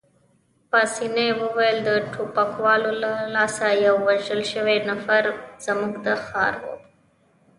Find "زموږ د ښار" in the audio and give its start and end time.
5.65-6.53